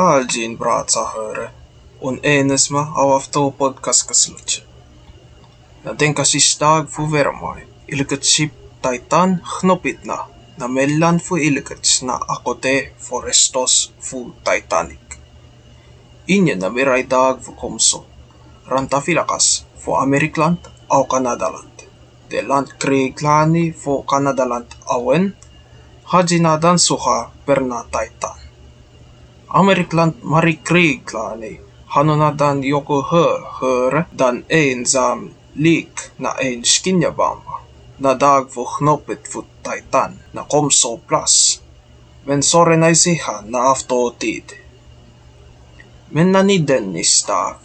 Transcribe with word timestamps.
Algin 0.00 0.56
bratsa 0.56 1.04
höre. 1.14 1.50
On 2.00 2.18
enesma 2.22 2.82
av 2.96 3.12
afto 3.12 3.50
podcast 3.50 4.06
kasluche. 4.08 4.62
Na 5.84 5.92
denka 5.92 6.24
sistag 6.24 6.88
fu 6.88 7.06
vermoi. 7.12 7.60
Ilkat 7.86 8.24
ship 8.24 8.52
taitan 8.82 9.38
hnopit 9.44 10.04
na. 10.04 10.18
Na 10.58 10.68
mellan 10.68 11.20
fu 11.20 11.36
ilkats 11.36 12.02
na 12.02 12.14
akote 12.34 12.92
forestos 12.98 13.92
fu 14.00 14.32
Titanic. 14.44 15.06
Inye 16.26 16.54
na 16.54 16.68
miray 16.70 17.02
dag 17.02 17.42
fu 17.44 17.52
komso. 17.52 18.04
Ranta 18.70 19.00
filakas 19.00 19.64
fu 19.80 19.94
Amerikland 19.94 20.58
au 20.88 21.04
Kanadaland. 21.04 21.76
De 22.30 22.42
land 22.42 22.68
kriglani 22.78 23.72
fu 23.72 24.02
Kanadaland 24.02 24.70
awen. 24.86 25.36
Hajinadan 26.04 26.78
suha 26.78 27.30
perna 27.46 27.84
taitan. 27.90 28.39
Amerikland 29.50 30.14
mari 30.22 30.62
kriglani 30.62 31.60
hanunadan 31.86 32.62
joku 32.62 33.02
hö 33.02 33.26
hör 33.60 34.04
dan 34.18 34.44
ein 34.48 34.86
zam 34.86 35.30
lik 35.54 36.10
na 36.18 36.30
ein 36.38 36.64
skinjabamba. 36.64 37.60
Na 37.98 38.14
dag 38.14 38.50
fu 38.50 38.64
hnopit 38.64 39.28
fu 39.28 39.44
taitan 39.62 40.18
na 40.32 40.44
komso 40.44 40.96
plus. 40.96 41.62
Men 42.26 42.42
sore 42.42 42.76
na 42.76 43.58
afto 43.70 44.10
tid. 44.10 44.44
Men 46.10 46.32
na 46.32 46.42
ni 46.42 46.58
Dennis 46.58 47.26
dag. 47.26 47.56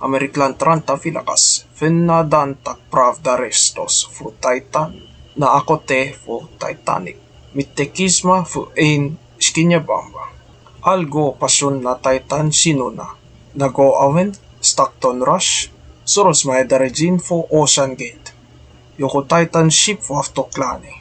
Amerikland 0.00 0.62
ranta 0.62 0.96
filakas. 0.96 1.66
Finna 1.74 2.22
dan 2.22 2.54
tak 2.64 2.78
pravda 2.90 3.36
restos 3.36 4.08
fu 4.12 4.32
taitan. 4.40 4.92
Na 5.36 5.46
ako 5.46 5.76
te 5.76 6.14
fu 6.24 6.48
Titanic. 6.58 7.16
Mittekisma 7.54 8.44
fu 8.44 8.68
ein 8.76 9.18
skinjabamba. 9.38 10.33
Algo 10.84 11.32
pasun 11.40 11.80
na 11.82 11.94
Titan 11.94 12.52
sinuna. 12.52 13.06
Nago 13.54 13.96
awen, 13.96 14.36
Stockton 14.60 15.24
Rush, 15.24 15.68
Soros 16.04 16.44
Maedarejin 16.44 17.16
fu 17.18 17.46
Ocean 17.50 17.96
Gate. 17.96 18.32
Yoko 18.98 19.22
Titan 19.22 19.70
ship 19.70 20.02
fu 20.02 20.14
aftoklani. 20.14 20.92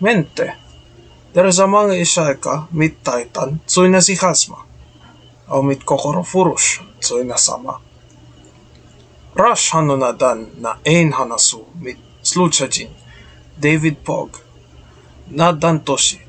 Mente, 0.00 0.52
there 1.32 1.52
sa 1.52 1.66
mga 1.66 1.96
isayka 1.96 2.68
mit 2.72 3.00
Titan 3.00 3.60
tsoy 3.64 3.88
na 3.88 4.00
si 4.00 4.14
Hasma. 4.20 4.60
Au 5.48 5.62
mit 5.62 5.84
Kokoro 5.84 6.22
Furush 6.22 6.84
tsoy 7.00 7.24
na 7.24 7.36
sama. 7.36 7.80
Rush 9.34 9.72
hano 9.72 9.96
na 9.96 10.76
ein 10.84 11.12
hanasu 11.12 11.64
mit 11.80 11.96
Sluchajin, 12.22 12.90
David 13.56 14.04
Pog, 14.04 14.38
na 15.30 15.52
dan 15.52 15.80
toshi, 15.80 16.20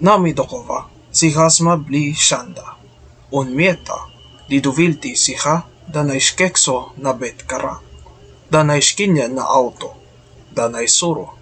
nami 0.00 0.32
dokova, 0.32 0.88
si 1.20 1.28
Hasma 1.36 1.76
bli 1.76 2.14
shanda. 2.14 2.76
Un 3.30 3.52
mieta, 3.52 4.08
di 4.48 4.58
duvilti 4.60 5.12
siha 5.16 5.56
da 5.86 6.02
na 6.02 6.14
iskekso 6.14 6.92
na 6.96 7.12
bet 7.12 7.44
kara. 7.46 7.76
Da 8.48 8.62
na 8.62 9.44
auto. 9.44 9.90
Da 10.56 10.68
na 10.68 10.80
isuro. 10.80 11.36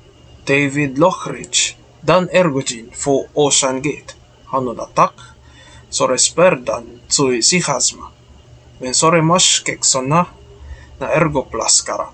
David 0.46 0.98
Lochridge, 0.98 1.76
dan 2.02 2.26
ergojin 2.32 2.90
fu 2.92 3.28
Ocean 3.34 3.80
Gate. 3.80 4.16
Hano 4.50 4.72
na 4.72 4.86
tak, 4.94 5.14
sore 5.90 6.18
sperdan 6.18 6.84
tsui 7.08 7.42
si 7.42 7.60
Hasma. 7.60 8.10
Men 8.80 8.94
sore 8.94 9.22
mas 9.22 9.60
kekso 9.60 10.02
na, 10.02 10.26
ergo 11.14 11.42
plus 11.42 11.82
kara. 11.86 12.10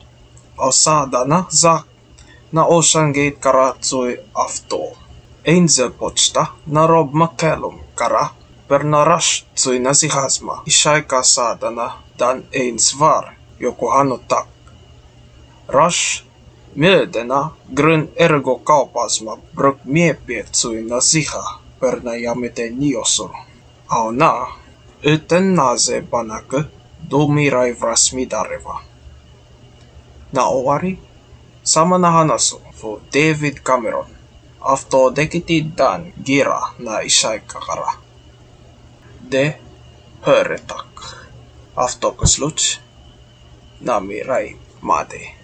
Osada 0.59 1.25
na 1.25 1.47
zak 1.51 1.87
na 2.53 2.67
Ocean 2.67 3.13
Gate 3.13 3.41
kara 3.41 3.73
tsui 3.81 4.21
afto. 4.35 5.04
Angel 5.47 5.91
Pochta 5.91 6.47
na 6.67 6.87
Rob 6.87 7.13
McCallum 7.13 7.77
kara 7.95 8.33
per 8.69 8.85
na 8.85 9.05
rush 9.05 9.45
tsui 9.55 9.79
na 9.79 9.93
si 9.93 10.09
Hasma 10.09 10.63
ishai 10.65 11.05
kasada 11.05 11.71
na 11.71 12.01
dan 12.17 12.49
ein 12.53 12.79
svar 12.79 13.37
Yokohano 13.61 14.19
tak. 14.29 14.49
Rush 15.69 16.25
Milde 16.75 17.25
na 17.25 17.51
grön 17.75 18.09
ergo 18.17 18.57
kaupasma 18.57 19.37
bruk 19.55 19.85
miepie 19.85 20.45
tsui 20.51 20.81
na 20.83 21.01
siha 21.01 21.61
per 21.81 22.01
na 22.03 22.17
yamete 22.17 22.71
niosur. 22.71 23.31
Au 23.89 24.11
na 24.11 24.47
uten 25.05 25.55
naze 25.55 26.01
banake 26.01 26.65
dumirai 27.11 27.73
vrasmidareva. 27.73 28.81
Na 30.33 30.49
owari 30.49 30.99
sama 31.63 31.99
na 31.99 32.11
hanasu 32.11 32.61
fu 32.73 33.01
David 33.13 33.61
Cameron 33.61 34.14
afto 34.65 35.13
dekitid 35.13 35.77
dan 35.77 36.13
gira 36.25 36.73
na 36.79 37.05
isay 37.05 37.45
kakara. 37.45 38.01
De 39.21 39.61
höretak. 40.25 40.89
Afto 41.77 42.17
kasluts 42.17 42.81
nami 43.81 44.23
rai 44.23 44.57
mate. 44.81 45.44